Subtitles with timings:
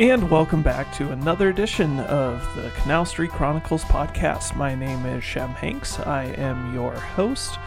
[0.00, 4.56] And welcome back to another edition of the Canal Street Chronicles podcast.
[4.56, 6.00] My name is Shem Hanks.
[6.00, 7.58] I am your host.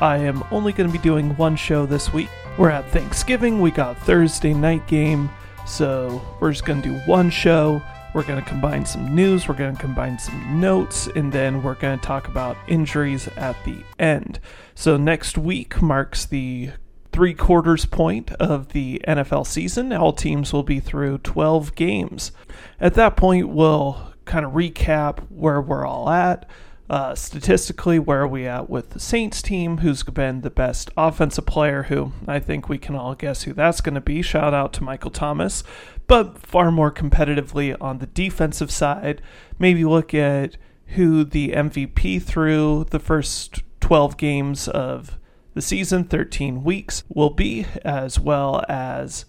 [0.00, 2.30] I am only going to be doing one show this week.
[2.56, 3.60] We're at Thanksgiving.
[3.60, 5.28] We got Thursday night game.
[5.66, 7.82] So we're just going to do one show.
[8.14, 11.74] We're going to combine some news, we're going to combine some notes, and then we're
[11.74, 14.40] going to talk about injuries at the end.
[14.74, 16.70] So next week marks the
[17.14, 19.92] three quarters point of the NFL season.
[19.92, 22.32] All teams will be through 12 games.
[22.80, 26.44] At that point, we'll kind of recap where we're all at.
[26.90, 29.78] Uh, statistically, where are we at with the Saints team?
[29.78, 31.84] Who's been the best offensive player?
[31.84, 34.20] Who I think we can all guess who that's going to be.
[34.20, 35.62] Shout out to Michael Thomas.
[36.08, 39.22] But far more competitively on the defensive side,
[39.56, 40.56] maybe look at
[40.88, 45.16] who the MVP through the first 12 games of
[45.54, 49.24] the season, 13 weeks, will be, as well as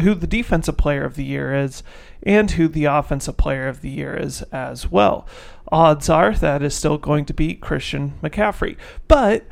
[0.00, 1.82] who the defensive player of the year is
[2.22, 5.26] and who the offensive player of the year is as well.
[5.70, 8.76] Odds are that is still going to be Christian McCaffrey.
[9.06, 9.46] But,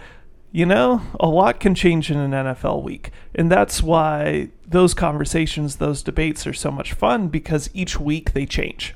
[0.51, 3.11] you know, a lot can change in an NFL week.
[3.35, 8.47] And that's why those conversations, those debates are so much fun because each week they
[8.47, 8.95] change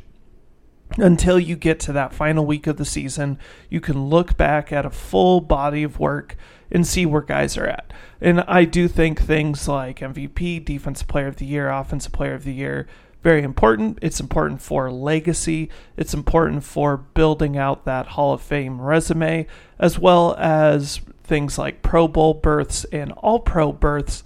[0.98, 4.86] until you get to that final week of the season, you can look back at
[4.86, 6.36] a full body of work
[6.70, 7.92] and see where guys are at.
[8.20, 12.44] And I do think things like MVP, Defensive Player of the Year, Offensive Player of
[12.44, 12.86] the Year,
[13.22, 13.98] very important.
[14.02, 15.68] It's important for legacy.
[15.96, 19.46] It's important for building out that Hall of Fame resume,
[19.78, 24.22] as well as things like Pro Bowl berths and All Pro berths.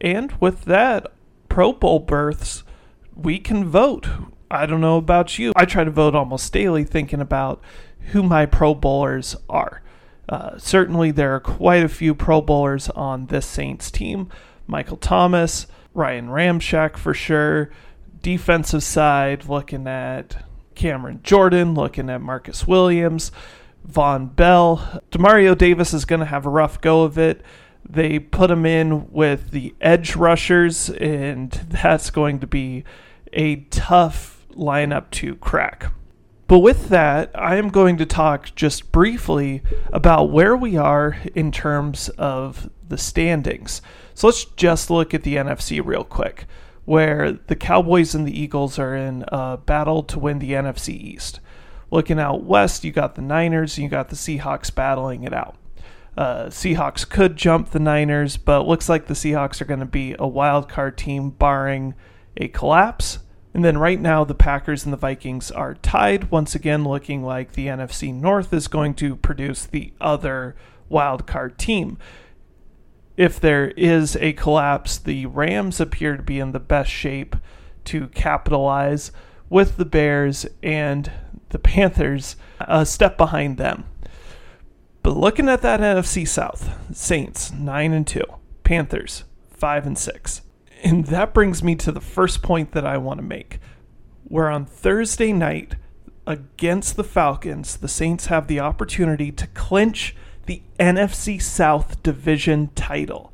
[0.00, 1.12] And with that,
[1.48, 2.64] Pro Bowl berths,
[3.14, 4.08] we can vote
[4.52, 5.54] I don't know about you.
[5.56, 7.62] I try to vote almost daily thinking about
[8.10, 9.80] who my Pro Bowlers are.
[10.28, 14.28] Uh, certainly, there are quite a few Pro Bowlers on this Saints team.
[14.66, 17.70] Michael Thomas, Ryan Ramczyk for sure.
[18.22, 23.32] Defensive side, looking at Cameron Jordan, looking at Marcus Williams,
[23.86, 25.02] Vonn Bell.
[25.10, 27.42] Demario Davis is going to have a rough go of it.
[27.88, 32.84] They put him in with the edge rushers, and that's going to be
[33.32, 35.92] a tough lineup to crack.
[36.52, 41.50] But with that, I am going to talk just briefly about where we are in
[41.50, 43.80] terms of the standings.
[44.12, 46.44] So let's just look at the NFC real quick,
[46.84, 51.40] where the Cowboys and the Eagles are in a battle to win the NFC East.
[51.90, 55.56] Looking out west, you got the Niners and you got the Seahawks battling it out.
[56.18, 60.14] Uh, Seahawks could jump the Niners, but looks like the Seahawks are going to be
[60.18, 61.94] a wild card team, barring
[62.36, 63.20] a collapse.
[63.54, 67.52] And then right now, the Packers and the Vikings are tied, once again, looking like
[67.52, 70.56] the NFC North is going to produce the other
[70.88, 71.98] wild card team.
[73.16, 77.36] If there is a collapse, the Rams appear to be in the best shape
[77.84, 79.12] to capitalize
[79.50, 81.10] with the Bears and
[81.50, 83.84] the Panthers a step behind them.
[85.02, 88.22] But looking at that NFC South, Saints 9 and 2,
[88.64, 90.40] Panthers 5 and 6.
[90.82, 93.60] And that brings me to the first point that I want to make.
[94.24, 95.76] Where on Thursday night
[96.26, 100.16] against the Falcons, the Saints have the opportunity to clinch
[100.46, 103.32] the NFC South division title.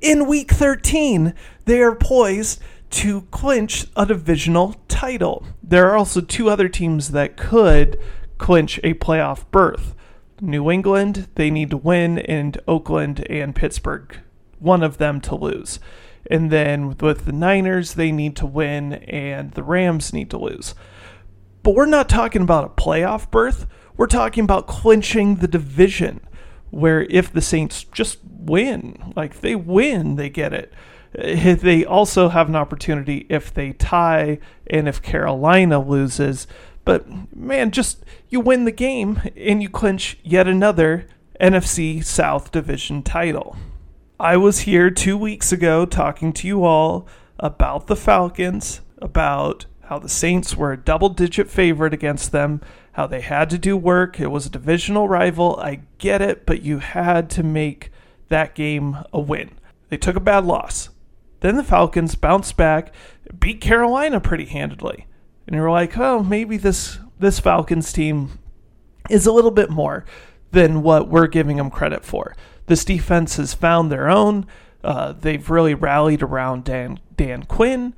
[0.00, 1.34] In week 13,
[1.66, 5.44] they are poised to clinch a divisional title.
[5.62, 7.98] There are also two other teams that could
[8.38, 9.94] clinch a playoff berth.
[10.40, 14.18] New England, they need to win, and Oakland and Pittsburgh,
[14.60, 15.78] one of them to lose.
[16.30, 20.74] And then with the Niners, they need to win, and the Rams need to lose.
[21.62, 23.66] But we're not talking about a playoff berth.
[23.96, 26.20] We're talking about clinching the division,
[26.70, 30.72] where if the Saints just win, like they win, they get it.
[31.14, 36.46] Eh, they also have an opportunity if they tie and if Carolina loses.
[36.84, 41.06] But man, just you win the game and you clinch yet another
[41.40, 43.56] NFC South Division title.
[44.20, 47.06] I was here two weeks ago talking to you all
[47.38, 52.60] about the Falcons, about how the Saints were a double digit favorite against them,
[52.94, 54.18] how they had to do work.
[54.18, 55.56] It was a divisional rival.
[55.60, 57.92] I get it, but you had to make
[58.28, 59.52] that game a win.
[59.88, 60.88] They took a bad loss.
[61.38, 62.92] Then the Falcons bounced back,
[63.38, 65.06] beat Carolina pretty handedly.
[65.46, 68.40] And you were like, oh, maybe this this Falcons team
[69.08, 70.04] is a little bit more
[70.50, 72.34] than what we're giving them credit for.
[72.68, 74.46] This defense has found their own.
[74.84, 77.94] Uh, they've really rallied around Dan Dan Quinn,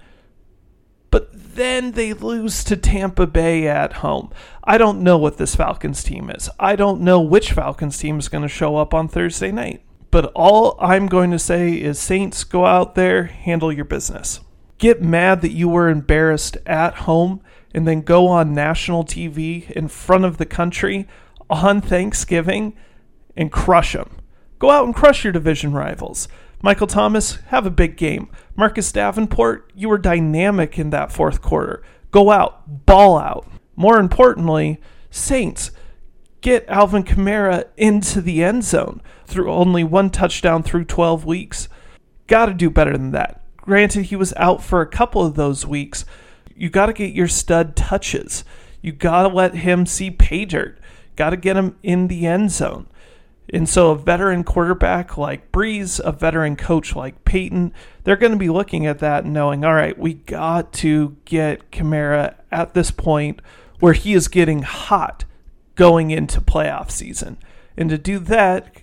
[1.11, 4.33] but then they lose to Tampa Bay at home.
[4.65, 6.49] I don't know what this Falcons team is.
[6.59, 9.83] I don't know which Falcons team is going to show up on Thursday night.
[10.11, 14.41] But all I'm going to say is Saints go out there, handle your business.
[14.79, 19.87] get mad that you were embarrassed at home and then go on national TV in
[19.87, 21.07] front of the country
[21.49, 22.75] on Thanksgiving
[23.37, 24.20] and crush them.
[24.61, 26.29] Go out and crush your division rivals.
[26.63, 28.29] Michael Thomas, have a big game.
[28.55, 31.83] Marcus Davenport, you were dynamic in that fourth quarter.
[32.11, 33.49] Go out, ball out.
[33.75, 34.79] More importantly,
[35.11, 35.71] Saints,
[36.43, 41.69] get Alvin Kamara into the end zone through only one touchdown through 12 weeks.
[42.27, 43.43] Got to do better than that.
[43.57, 46.05] Granted, he was out for a couple of those weeks.
[46.55, 48.45] You got to get your stud touches.
[48.83, 50.79] You got to let him see pay dirt.
[51.17, 52.87] Got to get him in the end zone.
[53.53, 57.73] And so, a veteran quarterback like Brees, a veteran coach like Payton,
[58.05, 61.73] they're going to be looking at that and knowing, all right, we got to get
[61.73, 63.41] Kamara at this point
[63.81, 65.25] where he is getting hot
[65.75, 67.39] going into playoff season.
[67.77, 68.83] And to do that,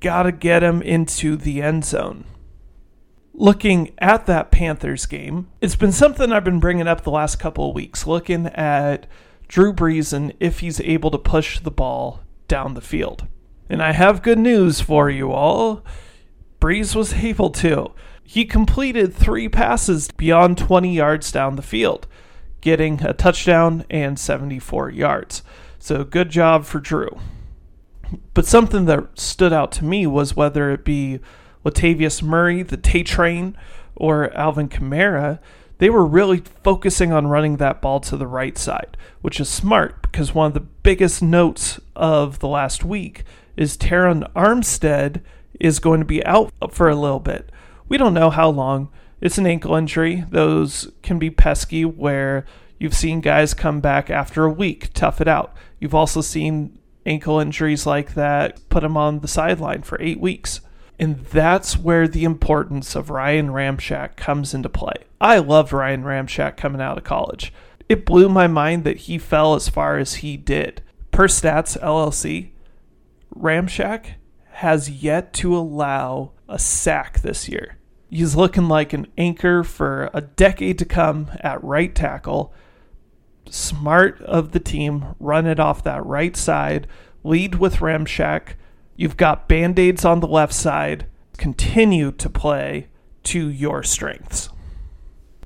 [0.00, 2.24] got to get him into the end zone.
[3.34, 7.68] Looking at that Panthers game, it's been something I've been bringing up the last couple
[7.68, 9.06] of weeks, looking at
[9.46, 13.28] Drew Brees and if he's able to push the ball down the field.
[13.68, 15.84] And I have good news for you all.
[16.60, 17.92] Brees was able to.
[18.22, 22.06] He completed three passes beyond 20 yards down the field,
[22.60, 25.42] getting a touchdown and 74 yards.
[25.78, 27.18] So good job for Drew.
[28.34, 31.20] But something that stood out to me was whether it be
[31.64, 33.56] Latavius Murray, the Tay Train,
[33.94, 35.38] or Alvin Kamara,
[35.78, 40.02] they were really focusing on running that ball to the right side, which is smart
[40.02, 43.24] because one of the biggest notes of the last week
[43.58, 45.20] is Terron Armstead
[45.58, 47.50] is going to be out for a little bit.
[47.88, 48.88] We don't know how long.
[49.20, 50.24] It's an ankle injury.
[50.30, 52.46] Those can be pesky where
[52.78, 55.56] you've seen guys come back after a week, tough it out.
[55.80, 60.60] You've also seen ankle injuries like that put them on the sideline for eight weeks.
[61.00, 64.94] And that's where the importance of Ryan Ramczyk comes into play.
[65.20, 67.52] I loved Ryan Ramczyk coming out of college.
[67.88, 70.82] It blew my mind that he fell as far as he did.
[71.10, 72.50] Per Stats LLC,
[73.38, 74.14] Ramczyk
[74.52, 77.78] has yet to allow a sack this year.
[78.10, 82.52] He's looking like an anchor for a decade to come at right tackle.
[83.48, 86.86] Smart of the team, run it off that right side,
[87.22, 88.54] lead with Ramczyk.
[88.96, 91.06] You've got band aids on the left side.
[91.36, 92.88] Continue to play
[93.24, 94.48] to your strengths.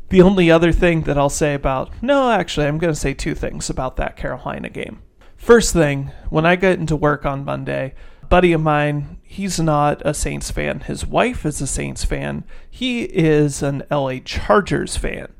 [0.09, 3.35] The only other thing that I'll say about, no, actually, I'm going to say two
[3.35, 5.03] things about that Carolina game.
[5.43, 10.00] First thing, when I get into work on Monday, a buddy of mine, he's not
[10.05, 10.79] a Saints fan.
[10.79, 12.44] His wife is a Saints fan.
[12.71, 15.33] He is an LA Chargers fan.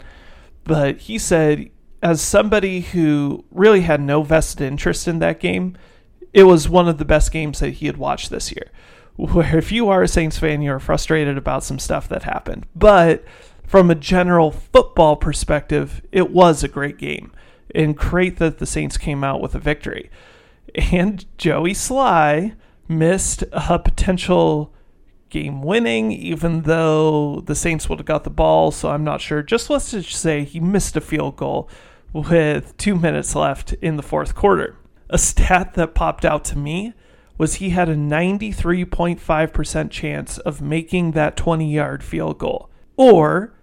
[0.65, 1.71] But he said,
[2.03, 5.79] as somebody who really had no vested interest in that game,
[6.33, 8.73] it was one of the best games that he had watched this year.
[9.15, 12.67] Where if you are a Saints fan, you're frustrated about some stuff that happened.
[12.75, 13.25] But
[13.65, 17.31] from a general football perspective, it was a great game
[17.75, 20.11] and great that the Saints came out with a victory.
[20.91, 22.55] And Joey Slye
[22.89, 24.73] missed a potential
[25.31, 28.71] game winning, even though the Saints would have got the ball.
[28.71, 29.43] So I'm not sure.
[29.43, 31.69] Just let's just say he missed a field goal
[32.13, 34.77] with two minutes left in the fourth quarter.
[35.09, 36.95] A stat that popped out to me
[37.39, 42.71] was he had a 93.5% chance of making that 20 yard field goal.
[42.97, 43.55] Or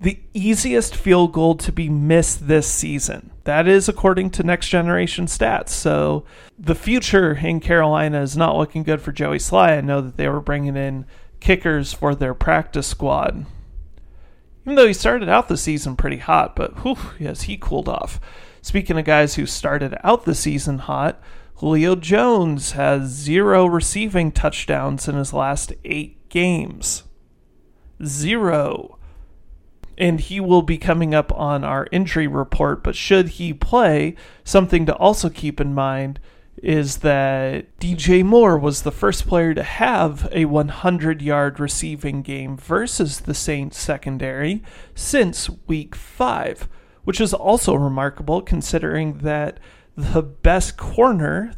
[0.00, 3.31] the easiest field goal to be missed this season.
[3.44, 5.70] That is according to next generation stats.
[5.70, 6.24] So
[6.58, 9.78] the future in Carolina is not looking good for Joey Slye.
[9.78, 11.06] I know that they were bringing in
[11.40, 13.46] kickers for their practice squad.
[14.64, 18.20] Even though he started out the season pretty hot, but whew, yes, he cooled off.
[18.60, 21.20] Speaking of guys who started out the season hot,
[21.56, 27.02] Julio Jones has zero receiving touchdowns in his last eight games.
[28.04, 28.98] Zero
[29.98, 32.82] and he will be coming up on our injury report.
[32.82, 36.18] But should he play, something to also keep in mind
[36.56, 42.56] is that DJ Moore was the first player to have a 100 yard receiving game
[42.56, 44.62] versus the Saints secondary
[44.94, 46.68] since week five,
[47.04, 49.58] which is also remarkable considering that
[49.96, 51.52] the best corner,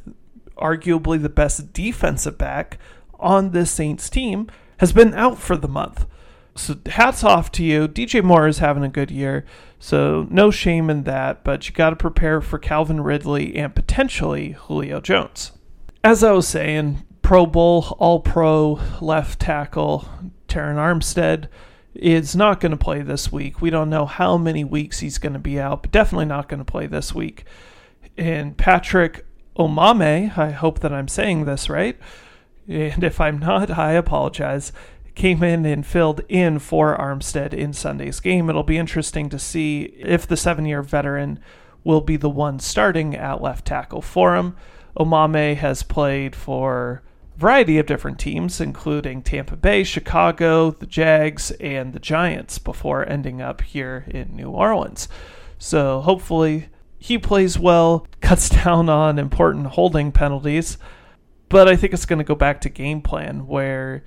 [0.57, 2.79] arguably the best defensive back
[3.21, 4.49] on this Saints team,
[4.79, 6.07] has been out for the month
[6.55, 7.89] so hats off to you.
[7.89, 9.45] DJ Moore is having a good year,
[9.79, 14.53] so no shame in that, but you got to prepare for Calvin Ridley and potentially
[14.53, 15.53] Julio Jones.
[16.03, 20.09] As I was saying, Pro Bowl, All Pro left tackle
[20.49, 21.49] Terron Armstead
[21.95, 23.61] is not going to play this week.
[23.61, 26.59] We don't know how many weeks he's going to be out, but definitely not going
[26.59, 27.45] to play this week.
[28.17, 29.25] And Patrick
[29.57, 31.99] Omameh, I hope that I'm saying this right,
[32.69, 34.73] and if I'm not, I apologize
[35.15, 38.51] came in and filled in for Armstead in Sunday's game.
[38.51, 41.39] It'll be interesting to see if the seven year veteran
[41.85, 44.57] will be the one starting at left tackle for him.
[44.99, 47.03] Omameh has played for
[47.35, 53.09] a variety of different teams, including Tampa Bay, Chicago, the Jags, and the Giants, before
[53.09, 55.09] ending up here in New Orleans.
[55.59, 56.69] So hopefully
[56.99, 60.79] he plays well, cuts down on important holding penalties.
[61.49, 64.05] But I think it's going to go back to game plan where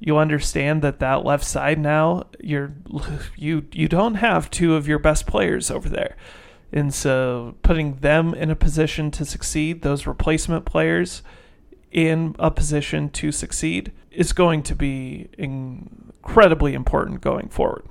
[0.00, 2.72] you understand that that left side now you're
[3.36, 6.16] you you don't have two of your best players over there.
[6.72, 11.22] And so putting them in a position to succeed, those replacement players
[11.90, 17.84] in a position to succeed is going to be incredibly important going forward.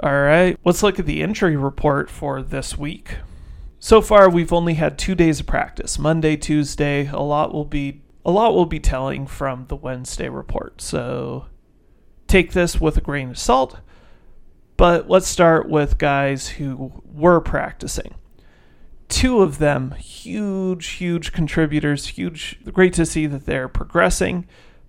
[0.00, 3.16] All right, let's look at the injury report for this week.
[3.78, 7.06] So far, we've only had two days of practice Monday, Tuesday.
[7.06, 10.80] A lot will be a lot will be telling from the Wednesday report.
[10.80, 11.46] So
[12.26, 13.78] take this with a grain of salt.
[14.76, 18.14] But let's start with guys who were practicing.
[19.08, 24.46] Two of them, huge, huge contributors, huge, great to see that they're progressing.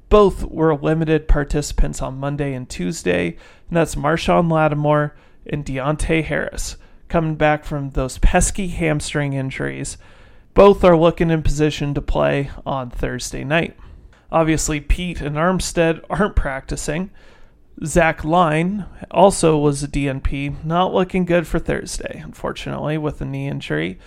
[0.10, 3.38] Both were limited participants on Monday and Tuesday,
[3.68, 5.16] and that's Marshon Lattimore
[5.46, 6.78] and Deonte Harris,
[7.08, 9.98] coming back from those pesky hamstring injuries.
[10.56, 13.78] Both are looking in position to play on Thursday night.
[14.32, 17.12] Obviously, Peat and Armstead aren't practicing,
[17.84, 23.50] Zach Line also was a DNP, not looking good for Thursday, unfortunately, with a knee
[23.50, 24.00] injury.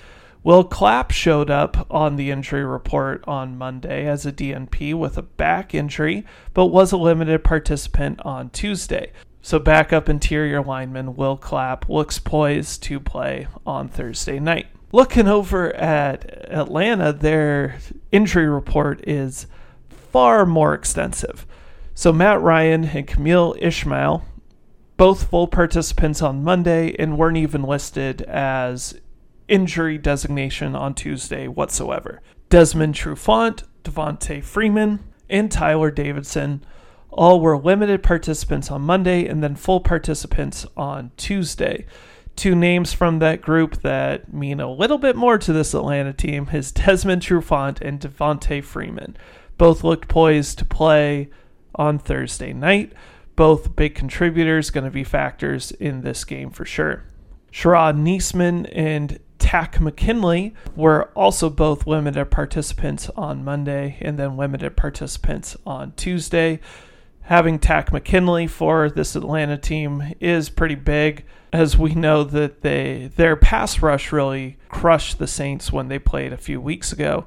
[0.42, 5.22] Will Clapp showed up on the injury report on Monday as a DNP with a
[5.22, 6.24] back injury,
[6.54, 9.12] but was a limited participant on Tuesday.
[9.42, 14.68] So, backup interior lineman Will Clapp looks poised to play on Thursday night.
[14.90, 17.78] Looking over at Atlanta, their
[18.10, 19.46] injury report is
[19.88, 21.46] far more extensive.
[21.94, 24.24] So Matt Ryan and Kemal Ishmael,
[24.96, 28.98] both full participants on Monday and weren't even listed as
[29.46, 32.22] injury designation on Tuesday whatsoever.
[32.48, 36.64] Desmond Trufant, Devonta Freeman, and Tyeler Davison
[37.10, 41.84] all were limited participants on Monday and then full participants on Tuesday.
[42.38, 46.48] Two names from that group that mean a little bit more to this Atlanta team
[46.52, 49.16] is Desmond Trufant and Devonta Freeman.
[49.56, 51.30] Both looked poised to play
[51.74, 52.92] on Thursday night.
[53.34, 57.02] Both big contributors, going to be factors in this game for sure.
[57.50, 64.76] Sherrod Neasman and Takk McKinley were also both limited participants on Monday and then limited
[64.76, 66.60] participants on Tuesday.
[67.28, 73.10] Having Takk McKinley for this Atlanta team is pretty big, as we know that they
[73.16, 77.26] their pass rush really crushed the Saints when they played a few weeks ago.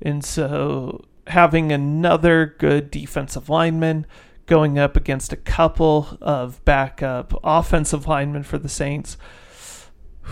[0.00, 4.06] And so having another good defensive lineman
[4.46, 9.18] going up against a couple of backup offensive linemen for the Saints.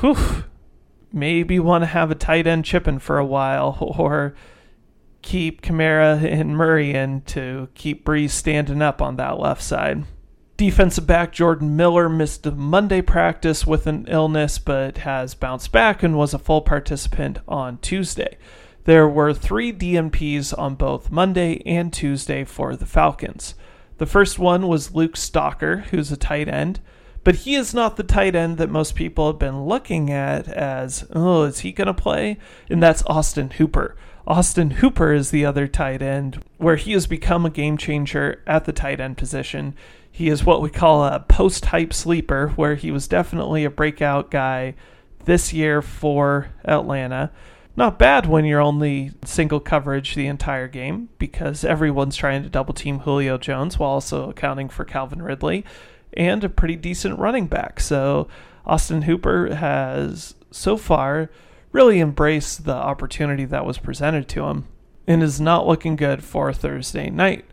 [0.00, 0.44] Whew.
[1.12, 4.34] Maybe want to have a tight end chipping for a while or
[5.22, 10.04] keep Kamara and Murray in to keep Brees standing up on that left side.
[10.56, 16.02] Defensive back Jordan Miller missed the Monday practice with an illness but has bounced back
[16.02, 18.36] and was a full participant on Tuesday.
[18.84, 23.54] There were three DNPs on both Monday and Tuesday for the Falcons.
[23.98, 26.80] The first one was Luke Stocker, who's a tight end,
[27.22, 31.06] but he is not the tight end that most people have been looking at as,
[31.12, 32.38] oh, is he going to play?
[32.70, 33.96] And that's Austin Hooper.
[34.30, 38.64] Austin Hooper is the other tight end, where he has become a game changer at
[38.64, 39.74] the tight end position.
[40.08, 44.30] He is what we call a post hype sleeper, where he was definitely a breakout
[44.30, 44.76] guy
[45.24, 47.32] this year for Atlanta
[47.76, 52.74] not bad when you're only single coverage the entire game because everyone's trying to double
[52.74, 55.64] team Julio Jones while also accounting for Calvin Ridley
[56.12, 57.80] and a pretty decent running back.
[57.80, 58.28] So
[58.66, 61.30] Austin Hooper has so far
[61.72, 64.66] really embrace the opportunity that was presented to him
[65.06, 67.44] and is not looking good for Thursday night.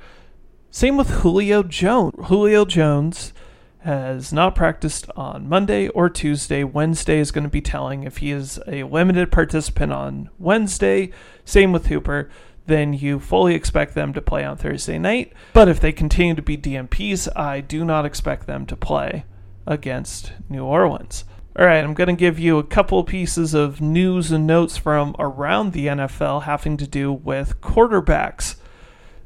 [0.69, 2.13] Same with Julio Jones.
[2.25, 3.33] Julio Jones
[3.79, 6.63] has not practiced on Monday or Tuesday.
[6.63, 11.11] Wednesday is going to be telling if he is a limited participant on Wednesday.
[11.45, 12.29] Same with Hooper.
[12.65, 15.31] Then you fully expect them to play on Thursday night.
[15.53, 19.23] But if they continue to be DNPs, I do not expect them to play
[19.65, 21.23] against New Orleans.
[21.57, 25.15] All right, I'm going to give you a couple pieces of news and notes from
[25.17, 28.57] around the NFL having to do with quarterbacks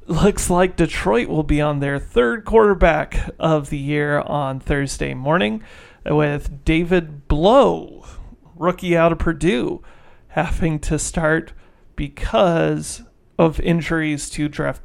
[0.05, 5.61] looks like Detroit will be on their third quarterback of the year on Thursday morning
[6.05, 8.05] with David Blough,
[8.55, 9.83] rookie out of Purdue,
[10.29, 11.51] having to start
[11.97, 13.03] because
[13.37, 14.81] of injuries to Jeff,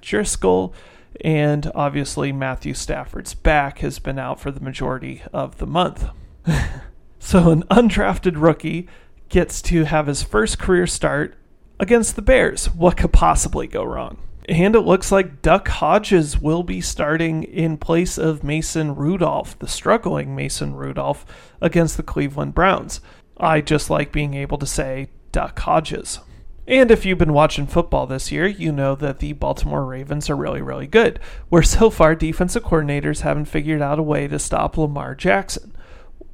[0.00, 0.72] Driskel
[1.20, 6.08] And obviously, Matthew Stafford's back has been out for the majority of the month.
[7.18, 8.88] so, an undrafted rookie
[9.28, 11.34] gets to have his first career start
[11.78, 12.66] against the Bears.
[12.66, 14.18] What could possibly go wrong?
[14.48, 19.66] And it looks like Duck Hodges will be starting in place of Mason Rudolph, the
[19.66, 21.26] struggling Mason Rudolph,
[21.60, 23.00] against the Cleveland Browns.
[23.36, 26.20] I just like being able to say Duck Hodges.
[26.68, 30.36] And if you've been watching football this year, you know that the Baltimore Ravens are
[30.36, 34.78] really, really good, where so far defensive coordinators haven't figured out a way to stop
[34.78, 35.76] Lamar Jackson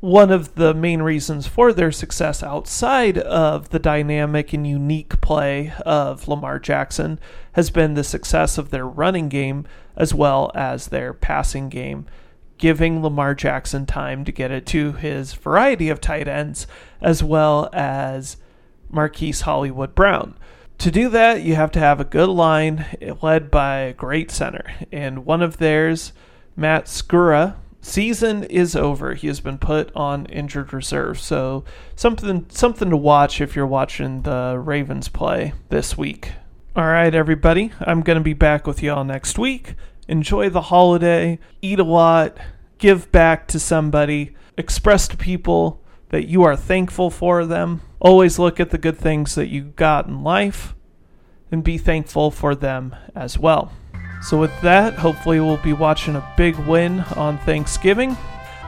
[0.02, 5.72] one of the main reasons for their success outside of the dynamic and unique play
[5.86, 7.20] of Lamar Jackson
[7.52, 9.64] has been the success of their running game
[9.96, 12.04] as well as their passing game,
[12.58, 16.66] giving Lamar Jackson time to get it to his variety of tight ends
[17.00, 18.38] as well as
[18.90, 20.36] Marquise Hollywood Brown.
[20.78, 22.86] To do that, you have to have a good line
[23.22, 26.12] led by a great center, and one of theirs,
[26.56, 29.12] Matt Skura, season is over.
[29.14, 31.20] He has been put on injured reserve.
[31.20, 36.32] So something something to watch if you're watching the Ravens play this week.
[36.74, 37.72] All right, everybody.
[37.80, 39.74] I'm going to be back with y'all next week.
[40.08, 42.38] Enjoy the holiday, eat a lot,
[42.78, 47.82] give back to somebody, express to people that you are thankful for them.
[48.00, 50.74] Always look at the good things that you got in life
[51.50, 53.72] and be thankful for them as well.
[54.22, 58.16] So, with that, hopefully, we'll be watching a big win on Thanksgiving.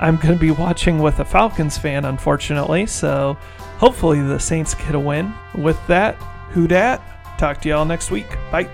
[0.00, 3.38] I'm going to be watching with a Falcons fan, unfortunately, so
[3.78, 5.32] hopefully the Saints get a win.
[5.54, 6.16] With that,
[6.50, 7.00] who dat?
[7.38, 8.28] Talk to y'all next week.
[8.50, 8.68] Bye.